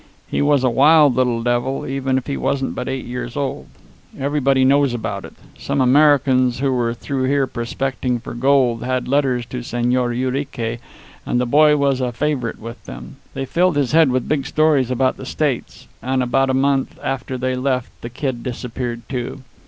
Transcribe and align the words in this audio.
He 0.27 0.41
was 0.41 0.63
a 0.63 0.69
wild 0.71 1.13
little 1.13 1.43
devil, 1.43 1.85
even 1.85 2.17
if 2.17 2.25
he 2.25 2.35
wasn't 2.35 2.73
but 2.73 2.89
eight 2.89 3.05
years 3.05 3.37
old. 3.37 3.67
Everybody 4.17 4.65
knows 4.65 4.95
about 4.95 5.25
it. 5.25 5.35
Some 5.59 5.79
Americans 5.79 6.57
who 6.57 6.71
were 6.73 6.95
through 6.95 7.25
here 7.25 7.45
prospecting 7.45 8.19
for 8.19 8.33
gold 8.33 8.81
had 8.81 9.07
letters 9.07 9.45
to 9.51 9.59
Señor 9.59 10.09
Urique, 10.17 10.79
and 11.23 11.39
the 11.39 11.45
boy 11.45 11.77
was 11.77 12.01
a 12.01 12.11
favorite 12.11 12.57
with 12.57 12.83
them. 12.85 13.17
They 13.35 13.45
filled 13.45 13.75
his 13.75 13.91
head 13.91 14.09
with 14.09 14.27
big 14.27 14.47
stories 14.47 14.89
about 14.89 15.17
the 15.17 15.25
States; 15.27 15.87
and 16.01 16.23
about 16.23 16.49
a 16.49 16.55
month 16.55 16.97
after 17.03 17.37
they 17.37 17.53
left, 17.55 17.91
the 18.01 18.09
kid 18.09 18.41
disappeared, 18.41 19.03
too. 19.07 19.43